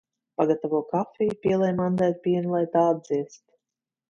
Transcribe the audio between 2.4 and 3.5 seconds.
lai tā atdziest.